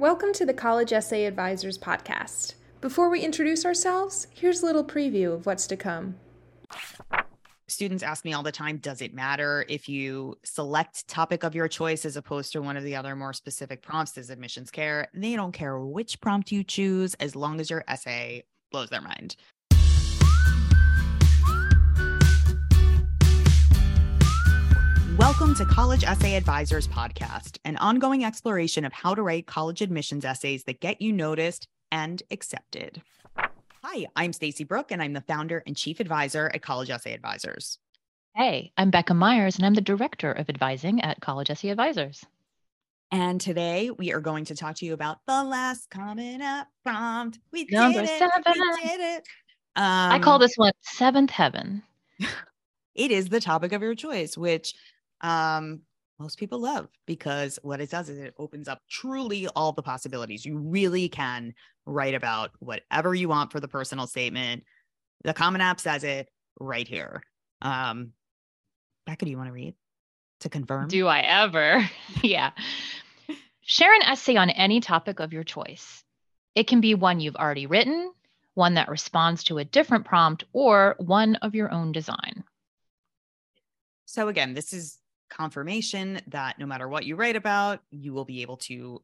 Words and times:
Welcome 0.00 0.32
to 0.32 0.46
the 0.46 0.54
College 0.54 0.94
Essay 0.94 1.26
Advisors 1.26 1.76
podcast. 1.76 2.54
Before 2.80 3.10
we 3.10 3.20
introduce 3.20 3.66
ourselves, 3.66 4.28
here's 4.32 4.62
a 4.62 4.64
little 4.64 4.82
preview 4.82 5.34
of 5.34 5.44
what's 5.44 5.66
to 5.66 5.76
come. 5.76 6.14
Students 7.68 8.02
ask 8.02 8.24
me 8.24 8.32
all 8.32 8.42
the 8.42 8.50
time 8.50 8.78
Does 8.78 9.02
it 9.02 9.12
matter 9.12 9.66
if 9.68 9.90
you 9.90 10.38
select 10.42 11.06
topic 11.06 11.42
of 11.42 11.54
your 11.54 11.68
choice 11.68 12.06
as 12.06 12.16
opposed 12.16 12.52
to 12.52 12.62
one 12.62 12.78
of 12.78 12.82
the 12.82 12.96
other 12.96 13.14
more 13.14 13.34
specific 13.34 13.82
prompts? 13.82 14.12
Does 14.12 14.30
admissions 14.30 14.70
care? 14.70 15.08
They 15.12 15.36
don't 15.36 15.52
care 15.52 15.78
which 15.78 16.18
prompt 16.22 16.50
you 16.50 16.64
choose 16.64 17.12
as 17.20 17.36
long 17.36 17.60
as 17.60 17.68
your 17.68 17.84
essay 17.86 18.44
blows 18.72 18.88
their 18.88 19.02
mind. 19.02 19.36
To 25.60 25.66
College 25.66 26.04
Essay 26.04 26.36
Advisors 26.36 26.88
Podcast, 26.88 27.58
an 27.66 27.76
ongoing 27.76 28.24
exploration 28.24 28.86
of 28.86 28.94
how 28.94 29.14
to 29.14 29.20
write 29.20 29.46
college 29.46 29.82
admissions 29.82 30.24
essays 30.24 30.64
that 30.64 30.80
get 30.80 31.02
you 31.02 31.12
noticed 31.12 31.68
and 31.92 32.22
accepted. 32.30 33.02
Hi, 33.84 34.06
I'm 34.16 34.32
Stacey 34.32 34.64
Brook, 34.64 34.90
and 34.90 35.02
I'm 35.02 35.12
the 35.12 35.20
founder 35.20 35.62
and 35.66 35.76
chief 35.76 36.00
advisor 36.00 36.50
at 36.54 36.62
College 36.62 36.88
Essay 36.88 37.12
Advisors. 37.12 37.78
Hey, 38.34 38.72
I'm 38.78 38.90
Becca 38.90 39.12
Myers, 39.12 39.56
and 39.56 39.66
I'm 39.66 39.74
the 39.74 39.82
director 39.82 40.32
of 40.32 40.48
advising 40.48 41.02
at 41.02 41.20
College 41.20 41.50
Essay 41.50 41.68
Advisors. 41.68 42.24
And 43.12 43.38
today 43.38 43.90
we 43.90 44.14
are 44.14 44.20
going 44.20 44.46
to 44.46 44.56
talk 44.56 44.76
to 44.76 44.86
you 44.86 44.94
about 44.94 45.18
the 45.26 45.44
last 45.44 45.90
Common 45.90 46.40
App 46.40 46.68
prompt. 46.86 47.38
We 47.52 47.66
Number 47.70 48.00
did 48.00 48.08
it. 48.08 48.18
seven. 48.18 48.42
We 48.46 48.88
did 48.88 49.00
it. 49.18 49.28
Um, 49.76 50.12
I 50.12 50.20
call 50.20 50.38
this 50.38 50.56
one 50.56 50.72
Seventh 50.80 51.32
Heaven. 51.32 51.82
it 52.94 53.10
is 53.10 53.28
the 53.28 53.42
topic 53.42 53.74
of 53.74 53.82
your 53.82 53.94
choice, 53.94 54.38
which 54.38 54.72
um, 55.20 55.82
most 56.18 56.38
people 56.38 56.60
love 56.60 56.88
because 57.06 57.58
what 57.62 57.80
it 57.80 57.90
does 57.90 58.08
is 58.08 58.18
it 58.18 58.34
opens 58.38 58.68
up 58.68 58.82
truly 58.88 59.48
all 59.48 59.72
the 59.72 59.82
possibilities. 59.82 60.44
You 60.44 60.58
really 60.58 61.08
can 61.08 61.54
write 61.86 62.14
about 62.14 62.50
whatever 62.58 63.14
you 63.14 63.28
want 63.28 63.52
for 63.52 63.58
the 63.58 63.68
personal 63.68 64.06
statement. 64.06 64.64
The 65.24 65.32
Common 65.32 65.62
App 65.62 65.80
says 65.80 66.04
it 66.04 66.28
right 66.58 66.86
here. 66.86 67.22
Um, 67.62 68.12
Becca, 69.06 69.24
do 69.24 69.30
you 69.30 69.38
want 69.38 69.48
to 69.48 69.52
read 69.52 69.74
to 70.40 70.48
confirm? 70.48 70.88
Do 70.88 71.06
I 71.06 71.20
ever? 71.20 71.88
yeah. 72.22 72.50
Share 73.62 73.94
an 73.94 74.02
essay 74.02 74.36
on 74.36 74.50
any 74.50 74.80
topic 74.80 75.20
of 75.20 75.32
your 75.32 75.44
choice. 75.44 76.04
It 76.54 76.66
can 76.66 76.80
be 76.80 76.94
one 76.94 77.20
you've 77.20 77.36
already 77.36 77.66
written, 77.66 78.12
one 78.54 78.74
that 78.74 78.88
responds 78.88 79.44
to 79.44 79.58
a 79.58 79.64
different 79.64 80.04
prompt, 80.04 80.44
or 80.52 80.96
one 80.98 81.36
of 81.36 81.54
your 81.54 81.72
own 81.72 81.92
design. 81.92 82.44
So 84.04 84.28
again, 84.28 84.54
this 84.54 84.72
is 84.72 84.98
confirmation 85.30 86.20
that 86.28 86.58
no 86.58 86.66
matter 86.66 86.88
what 86.88 87.04
you 87.06 87.16
write 87.16 87.36
about, 87.36 87.80
you 87.90 88.12
will 88.12 88.24
be 88.24 88.42
able 88.42 88.58
to 88.58 89.02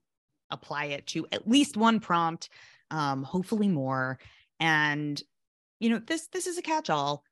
apply 0.50 0.86
it 0.86 1.06
to 1.08 1.26
at 1.32 1.48
least 1.48 1.76
one 1.76 2.00
prompt, 2.00 2.48
um, 2.90 3.22
hopefully 3.22 3.68
more. 3.68 4.18
And 4.60 5.20
you 5.80 5.90
know, 5.90 5.98
this 5.98 6.28
this 6.28 6.46
is 6.46 6.58
a 6.58 6.62
catch-all. 6.62 7.22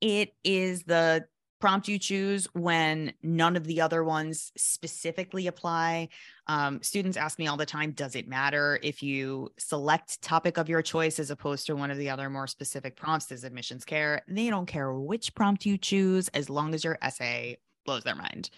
It 0.00 0.34
is 0.42 0.82
the 0.84 1.26
prompt 1.60 1.86
you 1.86 1.96
choose 1.96 2.48
when 2.54 3.12
none 3.22 3.54
of 3.54 3.62
the 3.64 3.80
other 3.80 4.02
ones 4.02 4.50
specifically 4.56 5.46
apply. 5.46 6.08
Um, 6.48 6.82
students 6.82 7.16
ask 7.16 7.38
me 7.38 7.46
all 7.46 7.56
the 7.56 7.64
time, 7.64 7.92
does 7.92 8.16
it 8.16 8.26
matter 8.26 8.80
if 8.82 9.00
you 9.00 9.48
select 9.58 10.20
topic 10.20 10.58
of 10.58 10.68
your 10.68 10.82
choice 10.82 11.20
as 11.20 11.30
opposed 11.30 11.66
to 11.66 11.76
one 11.76 11.92
of 11.92 11.98
the 11.98 12.10
other 12.10 12.28
more 12.28 12.48
specific 12.48 12.96
prompts? 12.96 13.26
Does 13.26 13.44
admissions 13.44 13.84
care? 13.84 14.22
They 14.26 14.50
don't 14.50 14.66
care 14.66 14.92
which 14.92 15.36
prompt 15.36 15.64
you 15.64 15.78
choose 15.78 16.26
as 16.28 16.50
long 16.50 16.74
as 16.74 16.82
your 16.82 16.98
essay 17.00 17.58
blows 17.84 18.04
their 18.04 18.14
mind. 18.14 18.50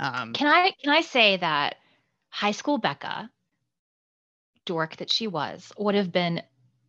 Um, 0.00 0.32
Can 0.32 0.46
I 0.46 0.72
can 0.82 0.92
I 0.92 1.02
say 1.02 1.36
that 1.36 1.76
high 2.30 2.52
school 2.52 2.78
Becca, 2.78 3.30
dork 4.64 4.96
that 4.96 5.10
she 5.10 5.26
was, 5.26 5.70
would 5.76 5.94
have 5.94 6.10
been 6.12 6.42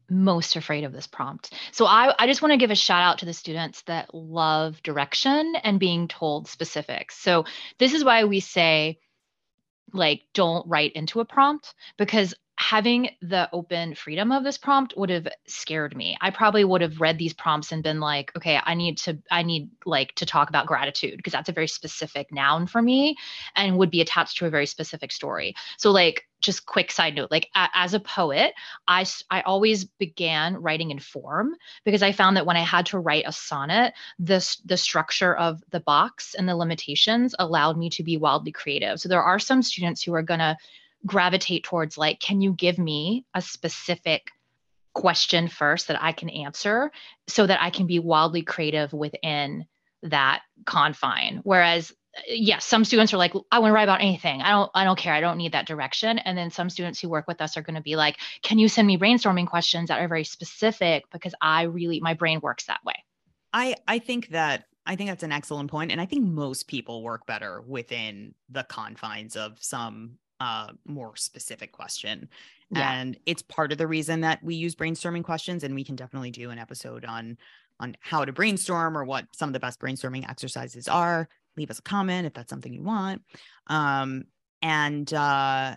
most 0.09 0.55
afraid 0.55 0.83
of 0.83 0.93
this 0.93 1.07
prompt. 1.07 1.53
So 1.71 1.85
I, 1.85 2.13
I 2.17 2.27
just 2.27 2.41
want 2.41 2.51
to 2.51 2.57
give 2.57 2.71
a 2.71 2.75
shout 2.75 3.01
out 3.01 3.19
to 3.19 3.25
the 3.25 3.33
students 3.33 3.81
that 3.83 4.13
love 4.13 4.81
direction 4.83 5.55
and 5.63 5.79
being 5.79 6.07
told 6.07 6.47
specifics. 6.47 7.17
So 7.17 7.45
this 7.79 7.93
is 7.93 8.03
why 8.03 8.25
we 8.25 8.39
say 8.39 8.99
like 9.91 10.23
don't 10.33 10.67
write 10.67 10.93
into 10.93 11.19
a 11.19 11.25
prompt 11.25 11.73
because 11.97 12.33
having 12.63 13.09
the 13.21 13.49
open 13.51 13.93
freedom 13.93 14.31
of 14.31 14.45
this 14.45 14.57
prompt 14.57 14.93
would 14.95 15.09
have 15.09 15.27
scared 15.47 15.97
me. 15.97 16.17
I 16.21 16.29
probably 16.29 16.63
would 16.63 16.79
have 16.79 17.01
read 17.01 17.17
these 17.17 17.33
prompts 17.33 17.73
and 17.73 17.83
been 17.83 17.99
like, 17.99 18.31
okay, 18.37 18.57
I 18.63 18.73
need 18.73 18.97
to 18.99 19.17
I 19.29 19.43
need 19.43 19.69
like 19.85 20.15
to 20.15 20.25
talk 20.25 20.47
about 20.47 20.65
gratitude 20.65 21.17
because 21.17 21.33
that's 21.33 21.49
a 21.49 21.53
very 21.53 21.67
specific 21.67 22.31
noun 22.31 22.67
for 22.67 22.81
me 22.81 23.17
and 23.57 23.77
would 23.77 23.91
be 23.91 23.99
attached 23.99 24.37
to 24.37 24.45
a 24.45 24.49
very 24.49 24.65
specific 24.65 25.11
story. 25.11 25.55
So 25.77 25.91
like 25.91 26.25
just 26.39 26.65
quick 26.65 26.91
side 26.91 27.15
note 27.15 27.31
like 27.31 27.49
a, 27.55 27.67
as 27.73 27.93
a 27.93 27.99
poet 28.01 28.53
I, 28.87 29.05
I 29.31 29.41
always 29.41 29.85
began 29.85 30.57
writing 30.57 30.91
in 30.91 30.99
form 30.99 31.55
because 31.85 32.03
i 32.03 32.11
found 32.11 32.35
that 32.35 32.45
when 32.45 32.57
i 32.57 32.63
had 32.63 32.85
to 32.87 32.99
write 32.99 33.23
a 33.25 33.31
sonnet 33.31 33.93
the, 34.19 34.45
the 34.65 34.75
structure 34.75 35.33
of 35.37 35.63
the 35.71 35.79
box 35.79 36.35
and 36.37 36.49
the 36.49 36.55
limitations 36.57 37.33
allowed 37.39 37.77
me 37.77 37.89
to 37.91 38.03
be 38.03 38.17
wildly 38.17 38.51
creative 38.51 38.99
so 38.99 39.07
there 39.07 39.23
are 39.23 39.39
some 39.39 39.61
students 39.61 40.03
who 40.03 40.13
are 40.13 40.21
going 40.21 40.41
to 40.41 40.57
gravitate 41.05 41.63
towards 41.63 41.97
like 41.97 42.19
can 42.19 42.41
you 42.41 42.53
give 42.53 42.77
me 42.77 43.25
a 43.33 43.41
specific 43.41 44.31
question 44.93 45.47
first 45.47 45.87
that 45.87 46.01
i 46.01 46.11
can 46.11 46.29
answer 46.29 46.91
so 47.27 47.45
that 47.45 47.61
i 47.61 47.69
can 47.69 47.87
be 47.87 47.99
wildly 47.99 48.41
creative 48.41 48.93
within 48.93 49.65
that 50.03 50.41
confine? 50.65 51.41
Whereas 51.43 51.91
uh, 52.15 52.21
yes 52.27 52.65
some 52.65 52.85
students 52.85 53.13
are 53.13 53.17
like 53.17 53.33
i 53.51 53.59
want 53.59 53.71
to 53.71 53.73
write 53.73 53.83
about 53.83 54.01
anything. 54.01 54.41
I 54.41 54.51
don't 54.51 54.71
i 54.75 54.83
don't 54.83 54.99
care. 54.99 55.13
I 55.13 55.21
don't 55.21 55.37
need 55.37 55.53
that 55.53 55.65
direction. 55.65 56.19
And 56.19 56.37
then 56.37 56.51
some 56.51 56.69
students 56.69 56.99
who 56.99 57.09
work 57.09 57.27
with 57.27 57.41
us 57.41 57.57
are 57.57 57.61
going 57.61 57.75
to 57.75 57.81
be 57.81 57.95
like 57.95 58.17
can 58.43 58.59
you 58.59 58.67
send 58.67 58.87
me 58.87 58.97
brainstorming 58.97 59.47
questions 59.47 59.87
that 59.87 59.99
are 59.99 60.07
very 60.07 60.23
specific 60.23 61.05
because 61.11 61.33
i 61.41 61.63
really 61.63 61.99
my 61.99 62.13
brain 62.13 62.39
works 62.41 62.65
that 62.65 62.83
way? 62.85 62.95
I 63.51 63.75
i 63.87 63.99
think 63.99 64.29
that 64.29 64.65
i 64.85 64.95
think 64.95 65.09
that's 65.09 65.23
an 65.23 65.31
excellent 65.31 65.71
point 65.71 65.91
and 65.91 66.01
i 66.01 66.05
think 66.05 66.25
most 66.25 66.67
people 66.67 67.01
work 67.01 67.25
better 67.25 67.61
within 67.61 68.35
the 68.49 68.63
confines 68.63 69.35
of 69.35 69.57
some 69.61 70.17
uh, 70.43 70.67
more 70.85 71.15
specific 71.15 71.71
question. 71.71 72.27
Yeah. 72.69 72.91
and 72.91 73.17
it's 73.25 73.41
part 73.43 73.71
of 73.71 73.77
the 73.77 73.87
reason 73.87 74.21
that 74.21 74.43
we 74.43 74.55
use 74.55 74.75
brainstorming 74.75 75.23
questions 75.23 75.63
and 75.63 75.75
we 75.75 75.83
can 75.83 75.95
definitely 75.95 76.31
do 76.31 76.49
an 76.49 76.57
episode 76.57 77.05
on 77.05 77.37
on 77.79 77.95
how 78.01 78.25
to 78.25 78.33
brainstorm 78.33 78.97
or 78.97 79.03
what 79.03 79.25
some 79.33 79.49
of 79.49 79.53
the 79.53 79.59
best 79.59 79.79
brainstorming 79.79 80.27
exercises 80.27 80.87
are. 80.87 81.29
Leave 81.55 81.69
us 81.69 81.79
a 81.79 81.83
comment 81.83 82.25
if 82.25 82.33
that's 82.33 82.49
something 82.49 82.73
you 82.73 82.83
want. 82.83 83.21
Um 83.67 84.23
and 84.61 85.13
uh 85.13 85.75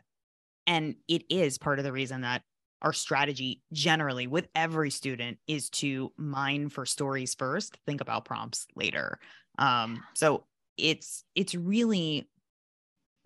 and 0.67 0.97
it 1.07 1.23
is 1.31 1.59
part 1.59 1.79
of 1.79 1.85
the 1.85 1.93
reason 1.93 2.23
that 2.23 2.43
our 2.83 2.93
strategy 2.93 3.63
generally 3.73 4.27
with 4.27 4.49
every 4.55 4.91
student 4.91 5.39
is 5.47 5.71
to 5.71 6.13
mine 6.17 6.71
for 6.71 6.87
stories 6.87 7.35
first 7.35 7.79
think 7.87 8.01
about 8.01 8.25
prompts 8.25 8.67
later. 8.75 9.19
Um 9.59 10.03
so 10.15 10.45
it's 10.79 11.25
it's 11.35 11.55
really 11.55 12.29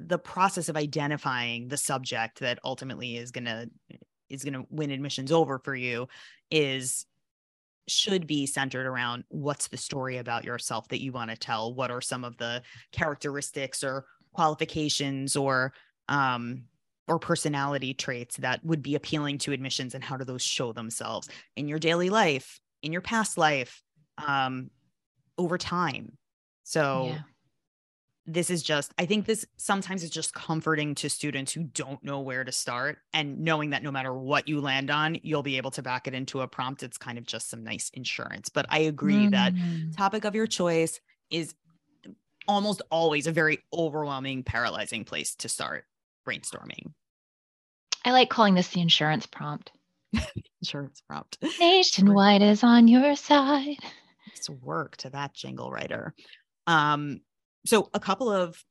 the 0.07 0.19
process 0.19 0.69
of 0.69 0.77
identifying 0.77 1.69
the 1.69 1.77
subject 1.77 2.41
that 2.41 2.59
ultimately 2.65 3.17
is 3.17 3.31
going 3.31 3.45
to 3.45 3.69
is 4.29 4.45
going 4.45 4.55
to 4.55 4.67
win 4.71 4.91
admissions 4.91 5.33
over 5.33 5.59
for 5.59 5.75
you 5.75 6.09
is 6.51 7.07
should 7.89 8.27
be 8.27 8.47
centered 8.47 8.87
around 8.87 9.25
what's 9.29 9.69
the 9.69 9.77
story 9.77 10.19
about 10.19 10.45
yourself 10.45 10.87
that 10.89 11.03
you 11.03 11.11
want 11.11 11.31
to 11.31 11.37
tell? 11.37 11.75
What 11.75 11.91
are 11.91 12.01
some 12.01 12.25
of 12.25 12.37
the 12.37 12.63
characteristics 12.93 13.83
or 13.83 14.07
qualifications 14.33 15.37
or 15.37 15.73
um 16.09 16.63
or 17.09 17.19
personality 17.19 17.93
traits 17.93 18.37
that 18.37 18.65
would 18.65 18.83
be 18.83 18.95
appealing 18.95 19.39
to 19.39 19.53
admissions 19.53 19.97
and 19.97 20.05
how 20.05 20.17
do 20.17 20.25
those 20.25 20.43
show 20.43 20.73
themselves 20.73 21.29
in 21.57 21.67
your 21.67 21.81
daily 21.81 22.09
life 22.11 22.61
in 22.83 22.93
your 22.93 23.03
past 23.03 23.37
life 23.37 23.83
um 24.27 24.71
over 25.37 25.59
time? 25.59 26.17
So 26.63 27.07
yeah 27.09 27.19
this 28.33 28.51
is 28.51 28.63
just 28.63 28.93
i 28.99 29.07
think 29.07 29.27
this 29.27 29.45
sometimes 29.57 30.03
is 30.03 30.11
just 30.11 30.33
comforting 30.35 30.95
to 30.95 31.11
students 31.11 31.53
who 31.53 31.65
don't 31.65 32.03
know 32.05 32.21
where 32.21 32.45
to 32.45 32.53
start 32.53 32.99
and 33.13 33.41
knowing 33.41 33.71
that 33.71 33.83
no 33.83 33.91
matter 33.91 34.15
what 34.15 34.49
you 34.49 34.61
land 34.61 34.91
on 34.91 35.19
you'll 35.23 35.43
be 35.43 35.57
able 35.57 35.71
to 35.71 35.83
back 35.83 36.07
it 36.07 36.15
into 36.15 36.41
a 36.41 36.49
prompt. 36.49 36.83
It's 36.83 36.99
kind 36.99 37.19
of 37.19 37.27
just 37.27 37.51
some 37.51 37.65
nice 37.65 37.91
insurance. 37.95 38.49
But 38.49 38.67
i 38.69 38.81
agree 38.81 39.27
mm-hmm. 39.27 39.31
that 39.31 39.97
topic 39.97 40.25
of 40.25 40.35
your 40.35 40.47
choice 40.47 41.01
is 41.31 41.55
almost 42.49 42.83
always 42.91 43.27
a 43.27 43.33
very 43.33 43.59
overwhelming 43.73 44.43
paralyzing 44.43 45.05
place 45.05 45.35
to 45.37 45.49
start 45.49 45.85
brainstorming. 46.27 46.93
I 48.05 48.13
like 48.13 48.31
calling 48.31 48.55
this 48.55 48.69
the 48.69 48.81
insurance 48.81 49.27
prompt. 49.27 49.73
Insurance 50.63 51.03
prompt. 51.09 51.39
Nationwide 51.61 52.43
is 52.43 52.65
on 52.65 52.89
your 52.89 53.15
side. 53.15 53.77
It's 54.35 54.51
work 54.51 54.97
to 54.99 55.11
that 55.11 55.35
jingle 55.35 55.71
writer. 55.71 56.15
Um 56.67 57.21
so 57.67 57.89
a 57.95 58.01
couple 58.01 58.31
of 58.31 58.63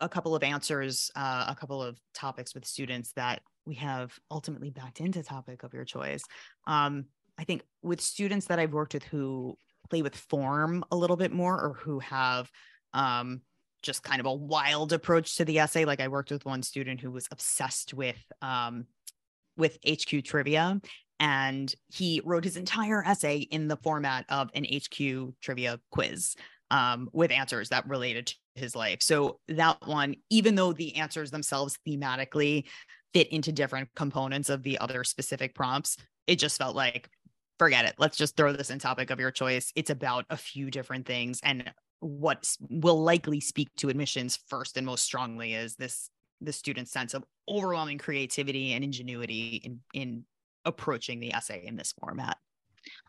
a 0.00 0.08
couple 0.08 0.34
of 0.34 0.42
answers 0.42 1.10
uh, 1.16 1.46
a 1.48 1.54
couple 1.54 1.82
of 1.82 1.98
topics 2.14 2.54
with 2.54 2.64
students 2.64 3.12
that 3.12 3.40
we 3.64 3.74
have 3.74 4.16
ultimately 4.30 4.70
backed 4.70 5.00
into 5.00 5.22
topic 5.22 5.62
of 5.62 5.72
your 5.74 5.84
choice. 5.84 6.22
Um, 6.66 7.06
i 7.38 7.44
think 7.44 7.62
with 7.82 8.00
students 8.00 8.46
that 8.46 8.58
i've 8.58 8.72
worked 8.72 8.94
with 8.94 9.04
who 9.04 9.56
play 9.90 10.02
with 10.02 10.16
form 10.16 10.84
a 10.90 10.96
little 10.96 11.16
bit 11.16 11.32
more 11.32 11.54
or 11.54 11.74
who 11.74 11.98
have 12.00 12.50
um, 12.92 13.40
just 13.82 14.02
kind 14.02 14.20
of 14.20 14.26
a 14.26 14.34
wild 14.34 14.92
approach 14.92 15.36
to 15.36 15.44
the 15.44 15.58
essay 15.58 15.84
like 15.84 16.00
i 16.00 16.08
worked 16.08 16.30
with 16.30 16.44
one 16.44 16.62
student 16.62 17.00
who 17.00 17.10
was 17.10 17.28
obsessed 17.30 17.94
with 17.94 18.20
um, 18.42 18.86
with 19.56 19.78
HQ 19.86 20.24
trivia 20.24 20.80
and 21.18 21.74
he 21.88 22.20
wrote 22.24 22.44
his 22.44 22.56
entire 22.56 23.02
essay 23.04 23.38
in 23.38 23.68
the 23.68 23.76
format 23.78 24.26
of 24.28 24.50
an 24.54 24.64
HQ 24.64 25.34
trivia 25.40 25.80
quiz 25.90 26.36
um, 26.70 27.08
with 27.12 27.30
answers 27.30 27.68
that 27.70 27.88
related 27.88 28.26
to 28.26 28.34
his 28.54 28.74
life. 28.74 29.02
So 29.02 29.40
that 29.48 29.78
one, 29.86 30.16
even 30.30 30.54
though 30.54 30.72
the 30.72 30.96
answers 30.96 31.30
themselves 31.30 31.78
thematically 31.86 32.64
fit 33.14 33.28
into 33.28 33.52
different 33.52 33.88
components 33.94 34.50
of 34.50 34.62
the 34.62 34.78
other 34.78 35.04
specific 35.04 35.54
prompts, 35.54 35.96
it 36.26 36.38
just 36.38 36.58
felt 36.58 36.76
like 36.76 37.08
forget 37.58 37.84
it. 37.84 37.94
Let's 37.98 38.16
just 38.16 38.36
throw 38.36 38.52
this 38.52 38.70
in 38.70 38.78
topic 38.78 39.10
of 39.10 39.20
your 39.20 39.30
choice. 39.30 39.72
It's 39.74 39.90
about 39.90 40.26
a 40.30 40.36
few 40.36 40.70
different 40.70 41.06
things 41.06 41.40
and 41.42 41.72
what 42.00 42.46
will 42.68 43.02
likely 43.02 43.40
speak 43.40 43.68
to 43.78 43.88
admissions 43.88 44.38
first 44.48 44.76
and 44.76 44.86
most 44.86 45.04
strongly 45.04 45.54
is 45.54 45.76
this 45.76 46.10
the 46.42 46.52
student's 46.52 46.92
sense 46.92 47.14
of 47.14 47.24
overwhelming 47.48 47.96
creativity 47.96 48.74
and 48.74 48.84
ingenuity 48.84 49.62
in 49.64 49.80
in 49.94 50.24
approaching 50.66 51.20
the 51.20 51.32
essay 51.32 51.64
in 51.64 51.76
this 51.76 51.94
format. 51.98 52.36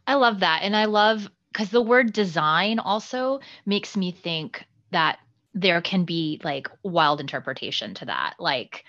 I 0.06 0.15
love 0.15 0.39
that. 0.39 0.62
And 0.63 0.75
I 0.75 0.86
love 0.86 1.27
because 1.57 1.71
the 1.71 1.81
word 1.81 2.13
design 2.13 2.77
also 2.77 3.39
makes 3.65 3.98
me 3.98 4.12
think 4.12 4.63
that 4.92 5.18
there 5.56 5.81
can 5.81 6.06
be 6.06 6.39
like 6.44 6.68
wild 6.83 7.19
interpretation 7.19 7.95
to 7.95 8.06
that. 8.06 8.36
Like, 8.38 8.83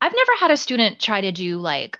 I've 0.00 0.14
never 0.14 0.32
had 0.38 0.52
a 0.52 0.56
student 0.56 1.00
try 1.00 1.22
to 1.22 1.32
do 1.32 1.58
like 1.58 1.98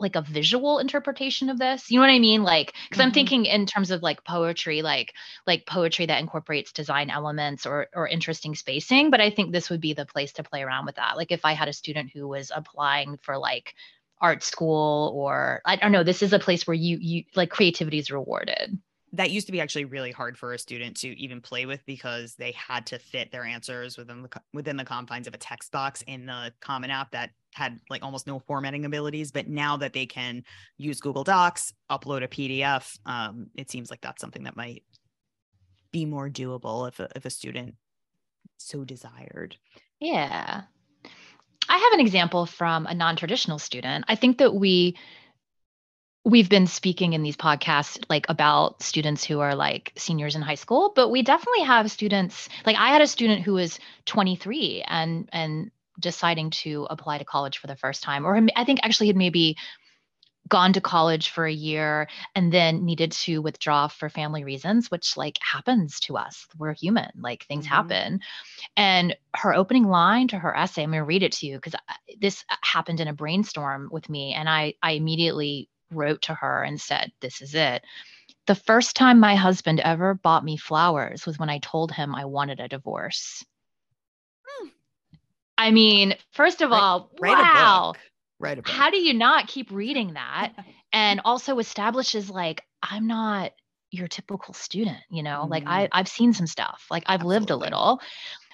like 0.00 0.16
a 0.16 0.22
visual 0.22 0.80
interpretation 0.80 1.48
of 1.48 1.56
this 1.56 1.88
you 1.88 1.96
know 1.96 2.02
what 2.04 2.12
i 2.12 2.18
mean 2.18 2.42
like 2.42 2.74
because 2.88 3.00
mm-hmm. 3.00 3.06
i'm 3.06 3.12
thinking 3.12 3.46
in 3.46 3.64
terms 3.64 3.92
of 3.92 4.02
like 4.02 4.24
poetry 4.24 4.82
like 4.82 5.14
like 5.46 5.64
poetry 5.66 6.04
that 6.04 6.18
incorporates 6.18 6.72
design 6.72 7.10
elements 7.10 7.64
or 7.64 7.86
or 7.94 8.08
interesting 8.08 8.56
spacing 8.56 9.08
but 9.08 9.20
i 9.20 9.30
think 9.30 9.52
this 9.52 9.70
would 9.70 9.80
be 9.80 9.94
the 9.94 10.04
place 10.04 10.32
to 10.32 10.42
play 10.42 10.64
around 10.64 10.84
with 10.84 10.96
that 10.96 11.16
like 11.16 11.30
if 11.30 11.44
i 11.44 11.52
had 11.52 11.68
a 11.68 11.72
student 11.72 12.10
who 12.12 12.26
was 12.26 12.50
applying 12.54 13.16
for 13.22 13.38
like 13.38 13.74
art 14.20 14.42
school 14.42 15.12
or 15.14 15.60
I 15.66 15.76
don't 15.76 15.92
know, 15.92 16.02
this 16.02 16.22
is 16.22 16.32
a 16.32 16.38
place 16.38 16.66
where 16.66 16.74
you 16.74 16.96
you 16.98 17.24
like 17.34 17.50
creativity 17.50 17.98
is 17.98 18.10
rewarded. 18.10 18.78
That 19.14 19.30
used 19.30 19.46
to 19.46 19.52
be 19.52 19.60
actually 19.60 19.84
really 19.84 20.10
hard 20.10 20.36
for 20.36 20.52
a 20.52 20.58
student 20.58 20.96
to 20.98 21.08
even 21.20 21.40
play 21.40 21.66
with 21.66 21.84
because 21.86 22.34
they 22.34 22.52
had 22.52 22.86
to 22.86 22.98
fit 22.98 23.30
their 23.30 23.44
answers 23.44 23.96
within 23.96 24.22
the 24.22 24.40
within 24.52 24.76
the 24.76 24.84
confines 24.84 25.26
of 25.26 25.34
a 25.34 25.38
text 25.38 25.72
box 25.72 26.02
in 26.02 26.26
the 26.26 26.52
Common 26.60 26.90
App 26.90 27.10
that 27.12 27.30
had 27.52 27.78
like 27.88 28.02
almost 28.02 28.26
no 28.26 28.40
formatting 28.40 28.84
abilities. 28.84 29.30
But 29.30 29.48
now 29.48 29.76
that 29.78 29.92
they 29.92 30.06
can 30.06 30.42
use 30.76 31.00
Google 31.00 31.24
Docs, 31.24 31.72
upload 31.90 32.24
a 32.24 32.28
PDF, 32.28 32.98
um, 33.06 33.46
it 33.54 33.70
seems 33.70 33.90
like 33.90 34.00
that's 34.00 34.20
something 34.20 34.44
that 34.44 34.56
might 34.56 34.82
be 35.92 36.04
more 36.04 36.28
doable 36.28 36.88
if 36.88 36.98
a, 36.98 37.08
if 37.14 37.24
a 37.24 37.30
student 37.30 37.76
so 38.58 38.84
desired. 38.84 39.56
Yeah. 40.00 40.62
I 41.68 41.78
have 41.78 41.92
an 41.92 42.00
example 42.00 42.46
from 42.46 42.86
a 42.86 42.94
non-traditional 42.94 43.58
student. 43.58 44.04
I 44.08 44.16
think 44.16 44.38
that 44.38 44.54
we 44.54 44.96
we've 46.24 46.48
been 46.48 46.66
speaking 46.66 47.12
in 47.12 47.22
these 47.22 47.36
podcasts 47.36 48.02
like 48.08 48.26
about 48.28 48.82
students 48.82 49.24
who 49.24 49.40
are 49.40 49.54
like 49.54 49.92
seniors 49.96 50.34
in 50.34 50.42
high 50.42 50.54
school, 50.54 50.92
but 50.96 51.10
we 51.10 51.22
definitely 51.22 51.64
have 51.64 51.90
students 51.90 52.48
like 52.64 52.76
I 52.76 52.88
had 52.88 53.02
a 53.02 53.06
student 53.06 53.42
who 53.42 53.54
was 53.54 53.78
23 54.06 54.84
and 54.86 55.28
and 55.32 55.70
deciding 56.00 56.50
to 56.50 56.86
apply 56.90 57.18
to 57.18 57.24
college 57.24 57.58
for 57.58 57.66
the 57.66 57.76
first 57.76 58.02
time 58.02 58.26
or 58.26 58.40
I 58.56 58.64
think 58.64 58.80
actually 58.82 59.08
had 59.08 59.16
maybe 59.16 59.56
gone 60.46 60.74
to 60.74 60.80
college 60.80 61.30
for 61.30 61.46
a 61.46 61.52
year 61.52 62.06
and 62.34 62.52
then 62.52 62.84
needed 62.84 63.12
to 63.12 63.38
withdraw 63.38 63.88
for 63.88 64.10
family 64.10 64.44
reasons 64.44 64.90
which 64.90 65.16
like 65.16 65.38
happens 65.40 66.00
to 66.00 66.16
us. 66.16 66.46
We're 66.58 66.74
human. 66.74 67.10
Like 67.18 67.44
things 67.44 67.64
mm-hmm. 67.64 67.74
happen. 67.74 68.20
And 68.76 69.16
her 69.34 69.54
opening 69.54 69.84
line 69.84 70.28
to 70.28 70.38
her 70.38 70.56
essay 70.56 70.82
i'm 70.82 70.90
going 70.90 71.00
to 71.00 71.04
read 71.04 71.22
it 71.22 71.32
to 71.32 71.46
you 71.46 71.56
because 71.56 71.74
this 72.20 72.44
happened 72.62 73.00
in 73.00 73.08
a 73.08 73.12
brainstorm 73.12 73.88
with 73.90 74.08
me 74.08 74.32
and 74.32 74.48
i 74.48 74.74
i 74.82 74.92
immediately 74.92 75.68
wrote 75.90 76.22
to 76.22 76.34
her 76.34 76.62
and 76.62 76.80
said 76.80 77.12
this 77.20 77.40
is 77.40 77.54
it 77.54 77.82
the 78.46 78.54
first 78.54 78.96
time 78.96 79.18
my 79.18 79.34
husband 79.34 79.80
ever 79.80 80.14
bought 80.14 80.44
me 80.44 80.56
flowers 80.56 81.26
was 81.26 81.38
when 81.38 81.50
i 81.50 81.58
told 81.58 81.92
him 81.92 82.14
i 82.14 82.24
wanted 82.24 82.60
a 82.60 82.68
divorce 82.68 83.44
hmm. 84.46 84.68
I 85.56 85.70
mean, 85.70 86.16
first 86.32 86.62
of 86.62 86.72
all, 86.72 87.12
write, 87.20 87.38
wow 87.38 87.94
write 88.44 88.58
about. 88.58 88.74
How 88.74 88.90
do 88.90 88.98
you 88.98 89.14
not 89.14 89.48
keep 89.48 89.70
reading 89.70 90.14
that? 90.14 90.52
and 90.92 91.20
also 91.24 91.58
establishes 91.58 92.30
like 92.30 92.62
I'm 92.82 93.06
not 93.06 93.52
your 93.90 94.08
typical 94.08 94.54
student, 94.54 94.98
you 95.10 95.22
know, 95.22 95.40
mm-hmm. 95.42 95.50
like 95.50 95.64
I 95.66 95.88
I've 95.90 96.08
seen 96.08 96.32
some 96.32 96.46
stuff. 96.46 96.86
Like 96.90 97.04
I've 97.06 97.20
Absolutely. 97.20 97.34
lived 97.34 97.50
a 97.50 97.56
little. 97.56 98.00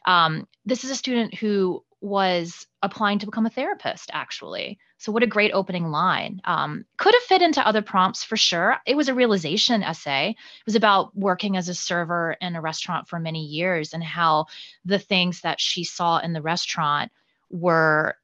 Um, 0.06 0.48
this 0.64 0.84
is 0.84 0.90
a 0.90 0.96
student 0.96 1.34
who 1.34 1.84
was 2.00 2.66
applying 2.82 3.18
to 3.18 3.26
become 3.26 3.46
a 3.46 3.50
therapist 3.50 4.10
actually. 4.12 4.78
So 4.98 5.12
what 5.12 5.22
a 5.22 5.26
great 5.26 5.52
opening 5.52 5.90
line. 5.90 6.40
Um, 6.44 6.84
could 6.96 7.14
have 7.14 7.22
fit 7.24 7.42
into 7.42 7.66
other 7.66 7.82
prompts 7.82 8.24
for 8.24 8.36
sure. 8.36 8.76
It 8.86 8.96
was 8.96 9.08
a 9.08 9.14
realization 9.14 9.82
essay. 9.82 10.30
It 10.30 10.66
was 10.66 10.76
about 10.76 11.16
working 11.16 11.56
as 11.56 11.68
a 11.68 11.74
server 11.74 12.36
in 12.40 12.56
a 12.56 12.60
restaurant 12.60 13.08
for 13.08 13.18
many 13.18 13.44
years 13.44 13.92
and 13.92 14.02
how 14.02 14.46
the 14.84 14.98
things 14.98 15.42
that 15.42 15.60
she 15.60 15.84
saw 15.84 16.18
in 16.18 16.32
the 16.32 16.42
restaurant 16.42 17.12
were 17.50 18.16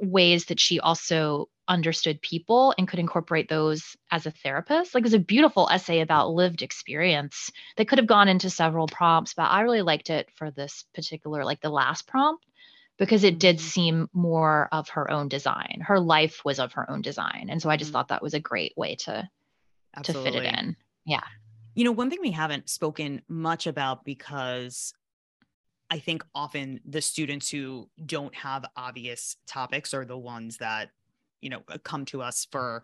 ways 0.00 0.46
that 0.46 0.60
she 0.60 0.80
also 0.80 1.48
understood 1.66 2.22
people 2.22 2.74
and 2.78 2.88
could 2.88 2.98
incorporate 2.98 3.48
those 3.48 3.96
as 4.10 4.26
a 4.26 4.30
therapist. 4.30 4.94
Like 4.94 5.02
it 5.02 5.04
was 5.04 5.14
a 5.14 5.18
beautiful 5.18 5.68
essay 5.70 6.00
about 6.00 6.30
lived 6.30 6.62
experience 6.62 7.52
that 7.76 7.88
could 7.88 7.98
have 7.98 8.06
gone 8.06 8.28
into 8.28 8.48
several 8.48 8.86
prompts, 8.86 9.34
but 9.34 9.50
I 9.50 9.60
really 9.60 9.82
liked 9.82 10.08
it 10.08 10.30
for 10.34 10.50
this 10.50 10.84
particular, 10.94 11.44
like 11.44 11.60
the 11.60 11.68
last 11.68 12.06
prompt, 12.06 12.46
because 12.98 13.24
it 13.24 13.38
did 13.38 13.56
mm-hmm. 13.56 13.66
seem 13.66 14.10
more 14.12 14.68
of 14.72 14.88
her 14.90 15.10
own 15.10 15.28
design. 15.28 15.80
Her 15.84 16.00
life 16.00 16.44
was 16.44 16.58
of 16.58 16.72
her 16.74 16.90
own 16.90 17.00
design. 17.00 17.48
And 17.50 17.62
so 17.62 17.70
I 17.70 17.76
just 17.76 17.88
mm-hmm. 17.88 17.98
thought 17.98 18.08
that 18.08 18.22
was 18.22 18.34
a 18.34 18.40
great 18.40 18.74
way 18.76 18.96
to 18.96 19.28
Absolutely. 19.96 20.32
to 20.32 20.36
fit 20.36 20.44
it 20.44 20.58
in. 20.58 20.76
Yeah. 21.06 21.24
You 21.74 21.84
know, 21.84 21.92
one 21.92 22.10
thing 22.10 22.18
we 22.20 22.32
haven't 22.32 22.68
spoken 22.68 23.22
much 23.28 23.66
about 23.66 24.04
because 24.04 24.92
I 25.90 26.00
think 26.00 26.24
often 26.34 26.80
the 26.84 27.00
students 27.00 27.48
who 27.48 27.88
don't 28.04 28.34
have 28.34 28.66
obvious 28.76 29.36
topics 29.46 29.94
are 29.94 30.04
the 30.04 30.18
ones 30.18 30.58
that, 30.58 30.90
you 31.40 31.50
know, 31.50 31.60
come 31.84 32.04
to 32.06 32.20
us 32.20 32.46
for 32.50 32.82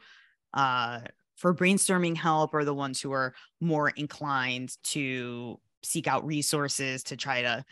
uh 0.54 1.00
for 1.36 1.52
brainstorming 1.52 2.16
help 2.16 2.54
or 2.54 2.64
the 2.64 2.72
ones 2.72 3.00
who 3.00 3.10
are 3.10 3.34
more 3.60 3.88
inclined 3.90 4.76
to 4.84 5.58
seek 5.82 6.06
out 6.06 6.24
resources 6.24 7.02
to 7.02 7.16
try 7.16 7.42
to 7.42 7.64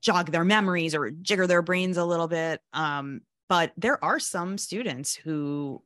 jog 0.00 0.30
their 0.30 0.44
memories 0.44 0.94
or 0.94 1.10
jigger 1.10 1.46
their 1.46 1.62
brains 1.62 1.96
a 1.96 2.04
little 2.04 2.28
bit. 2.28 2.60
Um, 2.72 3.20
but 3.48 3.72
there 3.76 4.02
are 4.04 4.18
some 4.18 4.58
students 4.58 5.14
who 5.14 5.82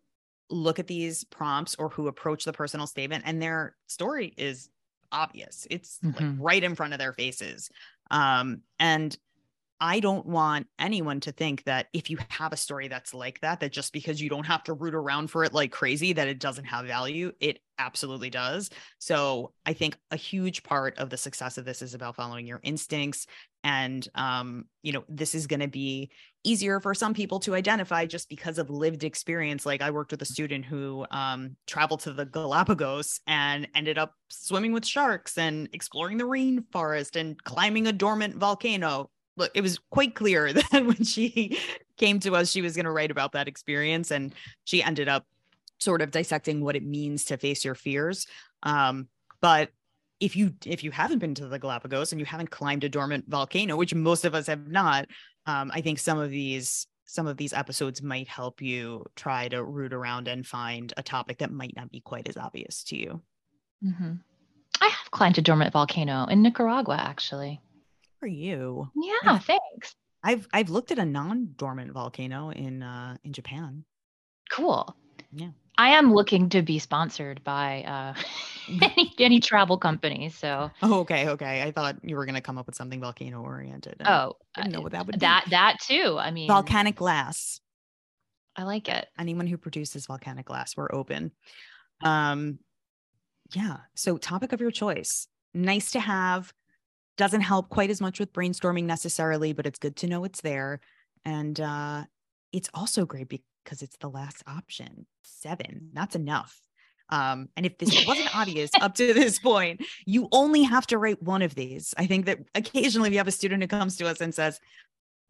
look 0.50 0.78
at 0.78 0.87
these 0.87 1.25
prompts 1.25 1.75
or 1.76 1.88
who 1.88 2.06
approach 2.06 2.44
the 2.44 2.52
personal 2.52 2.87
statement 2.87 3.25
and 3.26 3.40
their 3.40 3.75
story 3.87 4.35
is 4.37 4.68
obvious. 5.11 5.66
It's 5.71 5.99
mm-hmm. 6.04 6.25
like 6.25 6.35
right 6.38 6.64
in 6.64 6.75
front 6.75 6.92
of 6.92 6.99
their 6.99 7.12
faces. 7.12 7.71
Um, 8.11 8.61
and 8.78 9.16
I 9.80 10.00
don't 10.00 10.26
want 10.26 10.66
anyone 10.78 11.21
to 11.21 11.33
think 11.33 11.64
that 11.64 11.88
if 11.92 12.11
you 12.11 12.18
have 12.28 12.52
a 12.52 12.56
story 12.56 12.88
that's 12.88 13.12
like 13.14 13.40
that, 13.40 13.61
that 13.61 13.73
just 13.73 13.92
because 13.92 14.21
you 14.21 14.30
don't 14.30 14.47
have 14.47 14.62
to 14.64 14.73
root 14.73 14.94
around 14.94 15.28
for 15.28 15.44
it 15.44 15.52
like 15.52 15.73
crazy, 15.73 16.12
that 16.12 16.28
it 16.28 16.38
doesn't 16.38 16.64
have 16.64 16.87
value. 16.87 17.33
It 17.40 17.61
absolutely 17.78 18.31
does. 18.31 18.71
So 18.99 19.52
I 19.66 19.73
think 19.73 19.97
a 20.11 20.16
huge 20.16 20.62
part 20.62 20.99
of 20.99 21.11
the 21.11 21.16
success 21.16 21.59
of 21.59 21.64
this 21.64 21.83
is 21.83 21.95
about 21.95 22.16
following 22.16 22.47
your 22.47 22.61
instincts. 22.62 23.26
And, 23.62 24.07
um, 24.14 24.66
you 24.83 24.93
know, 24.93 25.04
this 25.09 25.35
is 25.35 25.47
going 25.47 25.61
to 25.61 25.69
be 25.69 26.11
easier 26.45 26.81
for 26.81 26.95
some 26.95 27.14
people 27.14 27.40
to 27.40 27.54
identify 27.54 28.04
just 28.04 28.28
because 28.28 28.59
of 28.59 28.69
lived 28.71 29.04
experience. 29.04 29.64
Like 29.64 29.83
I 29.83 29.90
worked 29.90 30.11
with 30.11 30.23
a 30.23 30.26
student 30.26 30.64
who 30.64 31.07
um, 31.11 31.57
traveled 31.66 32.00
to 32.00 32.12
the 32.12 32.26
Galapagos 32.26 33.21
and 33.26 33.66
ended 33.75 33.97
up 33.97 34.14
swimming 34.28 34.73
with 34.73 34.87
sharks 34.87 35.38
and 35.38 35.69
exploring 35.73 36.19
the 36.19 36.25
rainforest 36.25 37.16
and 37.16 37.43
climbing 37.43 37.87
a 37.87 37.93
dormant 37.93 38.37
volcano 38.37 39.11
look, 39.37 39.50
it 39.54 39.61
was 39.61 39.78
quite 39.90 40.14
clear 40.14 40.52
that 40.52 40.85
when 40.87 41.02
she 41.04 41.59
came 41.97 42.21
to 42.21 42.35
us, 42.35 42.50
she 42.50 42.62
was 42.62 42.75
going 42.75 42.85
to 42.85 42.90
write 42.90 43.11
about 43.11 43.33
that 43.33 43.49
experience. 43.49 44.11
And 44.11 44.35
she 44.64 44.83
ended 44.83 45.09
up 45.09 45.26
sort 45.78 46.02
of 46.02 46.11
dissecting 46.11 46.62
what 46.62 46.76
it 46.76 46.85
means 46.85 47.25
to 47.26 47.37
face 47.37 47.64
your 47.64 47.75
fears. 47.75 48.26
Um, 48.62 49.09
but 49.40 49.71
if 50.21 50.37
you 50.37 50.54
if 50.64 50.85
you 50.85 50.90
haven't 50.90 51.19
been 51.19 51.35
to 51.35 51.49
the 51.49 51.59
Galapagos 51.59 52.12
and 52.12 52.21
you 52.21 52.26
haven't 52.26 52.50
climbed 52.50 52.85
a 52.85 52.88
dormant 52.88 53.25
volcano, 53.28 53.76
which 53.76 53.95
most 53.95 54.25
of 54.25 54.35
us 54.35 54.47
have 54.47 54.66
not, 54.69 55.07
um, 55.47 55.71
I 55.75 55.81
think 55.81 55.99
some 55.99 56.19
of 56.19 56.31
these 56.31 56.87
some 57.07 57.26
of 57.26 57.37
these 57.37 57.52
episodes 57.52 58.02
might 58.02 58.28
help 58.28 58.62
you 58.62 59.04
try 59.14 59.49
to 59.49 59.62
root 59.62 59.93
around 59.93 60.26
and 60.28 60.47
find 60.47 60.93
a 60.97 61.02
topic 61.02 61.38
that 61.38 61.52
might 61.52 61.76
not 61.76 61.90
be 61.90 62.00
quite 62.00 62.28
as 62.28 62.37
obvious 62.37 62.83
to 62.85 62.97
you. 62.97 63.21
Mm-hmm. 63.85 64.14
I 64.81 64.87
have 64.87 65.11
climbed 65.11 65.38
a 65.38 65.43
dormant 65.43 65.73
volcano 65.73 66.25
in 66.26 66.43
Nicaragua, 66.43 66.97
actually 66.97 67.61
for 68.25 68.28
you. 68.28 68.90
Yeah, 68.97 69.35
I've, 69.35 69.45
thanks. 69.45 69.95
I've 70.23 70.49
I've 70.50 70.71
looked 70.71 70.90
at 70.90 70.99
a 70.99 71.04
non-dormant 71.04 71.93
volcano 71.93 72.50
in 72.50 72.83
uh 72.83 73.19
in 73.23 73.35
Japan. 73.35 73.85
Cool. 74.50 74.97
Yeah. 75.31 75.50
I 75.76 75.90
am 75.90 76.14
looking 76.14 76.49
to 76.50 76.62
be 76.62 76.78
sponsored 76.78 77.43
by 77.45 77.83
uh 77.83 78.14
any 78.83 79.12
any 79.19 79.40
travel 79.40 79.78
company. 79.78 80.28
So 80.31 80.71
Oh, 80.83 81.00
okay, 81.00 81.28
okay. 81.28 81.62
I 81.62 81.71
thought 81.71 81.97
you 82.02 82.16
were 82.16 82.26
gonna 82.26 82.40
come 82.40 82.59
up 82.59 82.66
with 82.66 82.76
something 82.76 83.00
volcano 83.00 83.43
oriented. 83.43 84.02
Oh 84.04 84.35
I 84.54 84.62
didn't 84.62 84.73
know 84.75 84.81
what 84.81 84.93
that 84.93 85.07
would 85.07 85.21
that 85.21 85.45
be. 85.47 85.50
that 85.50 85.78
too. 85.81 86.16
I 86.19 86.31
mean 86.31 86.49
volcanic 86.49 86.97
glass. 86.97 87.61
I 88.57 88.64
like 88.64 88.88
it. 88.88 89.09
Anyone 89.19 89.47
who 89.47 89.59
produces 89.59 90.07
volcanic 90.07 90.47
glass, 90.47 90.76
we're 90.76 90.93
open. 90.93 91.33
Um, 92.02 92.59
yeah. 93.52 93.78
So, 93.95 94.16
topic 94.16 94.52
of 94.52 94.61
your 94.61 94.71
choice. 94.71 95.26
Nice 95.52 95.93
to 95.93 96.00
have. 96.00 96.52
Doesn't 97.16 97.43
help 97.43 97.69
quite 97.69 97.90
as 97.90 98.00
much 98.00 98.19
with 98.19 98.33
brainstorming 98.33 98.85
necessarily, 98.85 99.52
but 99.52 99.66
it's 99.66 99.78
good 99.78 99.97
to 99.97 100.07
know 100.07 100.25
it's 100.25 100.40
there. 100.40 100.81
And 101.25 101.59
uh, 101.61 102.04
it's 102.52 102.69
also 102.75 103.07
great 103.07 103.28
because 103.64 103.83
it's 103.83 103.97
the 103.99 104.11
last 104.11 104.42
option. 104.47 105.06
Seven. 105.23 105.90
That's 105.92 106.14
enough. 106.14 106.61
Um, 107.11 107.49
and 107.56 107.66
if 107.66 107.78
this 107.78 108.06
wasn't 108.06 108.35
obvious 108.37 108.71
up 108.80 108.94
to 108.97 109.12
this 109.12 109.38
point, 109.38 109.83
you 110.06 110.28
only 110.33 110.62
have 110.62 110.87
to 110.88 110.99
write 110.99 111.23
one 111.23 111.42
of 111.42 111.54
these. 111.54 111.94
I 111.97 112.06
think 112.06 112.26
that 112.26 112.40
occasionally 112.54 113.11
we 113.11 113.16
have 113.16 113.28
a 113.28 113.33
student 113.33 113.62
who 113.62 113.68
comes 113.68 113.97
to 113.97 114.06
us 114.06 114.21
and 114.21 114.35
says, 114.35 114.61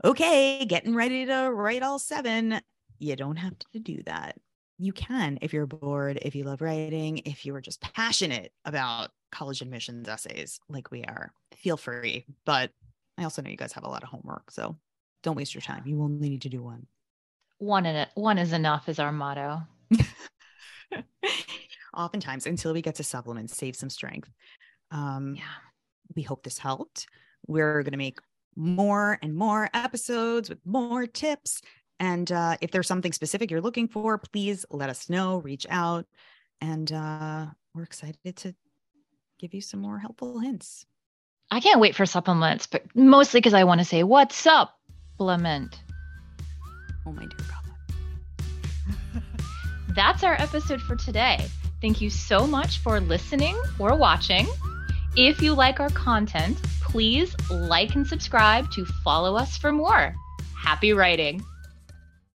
okay, 0.05 0.64
getting 0.64 0.95
ready 0.95 1.26
to 1.26 1.50
write 1.53 1.83
all 1.83 1.99
seven. 1.99 2.61
You 2.99 3.17
don't 3.17 3.37
have 3.37 3.59
to 3.73 3.79
do 3.79 4.03
that. 4.07 4.37
You 4.79 4.93
can 4.93 5.38
if 5.41 5.53
you're 5.53 5.67
bored, 5.67 6.19
if 6.23 6.35
you 6.35 6.45
love 6.45 6.61
writing, 6.61 7.19
if 7.25 7.47
you 7.47 7.55
are 7.55 7.61
just 7.61 7.81
passionate 7.81 8.53
about 8.64 9.11
college 9.31 9.61
admissions 9.61 10.09
essays 10.09 10.61
like 10.69 10.91
we 10.91 11.05
are. 11.05 11.33
Feel 11.57 11.76
free. 11.76 12.26
But 12.45 12.71
I 13.17 13.25
also 13.25 13.43
know 13.43 13.50
you 13.50 13.57
guys 13.57 13.73
have 13.73 13.85
a 13.85 13.88
lot 13.88 14.03
of 14.03 14.09
homework. 14.09 14.50
So 14.50 14.76
don't 15.23 15.37
waste 15.37 15.55
your 15.55 15.62
time. 15.62 15.85
You 15.87 16.03
only 16.03 16.29
need 16.29 16.43
to 16.43 16.49
do 16.49 16.62
one. 16.62 16.87
One 17.59 17.87
in 17.87 17.97
it, 17.97 18.09
one 18.15 18.39
is 18.39 18.53
enough 18.53 18.89
is 18.89 18.99
our 18.99 19.13
motto. 19.13 19.63
Oftentimes, 21.97 22.47
until 22.47 22.73
we 22.73 22.83
get 22.83 22.97
to 22.97 23.05
supplements, 23.05 23.57
save 23.57 23.77
some 23.77 23.91
strength. 23.91 24.31
Um, 24.91 25.35
yeah. 25.37 25.45
We 26.15 26.23
hope 26.23 26.43
this 26.43 26.59
helped. 26.59 27.07
We're 27.47 27.83
going 27.83 27.93
to 27.93 27.99
make 27.99 28.19
more 28.57 29.19
and 29.23 29.35
more 29.35 29.69
episodes 29.75 30.49
with 30.49 30.59
more 30.65 31.07
tips. 31.07 31.61
And 32.01 32.31
uh, 32.31 32.57
if 32.61 32.71
there's 32.71 32.89
something 32.89 33.13
specific 33.13 33.51
you're 33.51 33.61
looking 33.61 33.89
for, 33.89 34.19
please 34.19 34.65
let 34.71 34.91
us 34.91 35.09
know, 35.09 35.39
reach 35.39 35.67
out. 35.71 36.07
And 36.61 36.91
uh, 36.93 37.47
we're 37.75 37.85
excited 37.85 38.37
to 38.37 38.55
give 39.39 39.55
you 39.55 39.61
some 39.61 39.81
more 39.81 39.99
helpful 39.99 40.39
hints. 40.39 40.87
I 41.51 41.61
can't 41.61 41.81
wait 41.81 41.95
for 41.95 42.07
supplements, 42.07 42.67
but 42.67 42.83
mostly 42.95 43.39
because 43.39 43.55
I 43.55 43.65
want 43.65 43.81
to 43.81 43.85
say, 43.85 44.03
What's 44.03 44.47
up, 44.47 44.79
supplement? 45.13 45.81
Oh, 47.07 47.13
my 47.13 47.27
dear. 47.27 47.44
That's 49.95 50.25
our 50.25 50.35
episode 50.35 50.81
for 50.81 50.97
today. 50.97 51.47
Thank 51.81 52.01
you 52.01 52.11
so 52.11 52.47
much 52.47 52.79
for 52.79 52.99
listening 53.01 53.57
or 53.79 53.97
watching. 53.97 54.49
If 55.17 55.41
you 55.41 55.55
like 55.55 55.79
our 55.79 55.91
content, 55.91 56.61
please 56.81 57.37
like 57.49 57.95
and 57.95 58.07
subscribe 58.07 58.71
to 58.73 58.85
follow 58.85 59.37
us 59.37 59.57
for 59.57 59.71
more. 59.71 60.17
Happy 60.57 60.93
writing! 60.93 61.45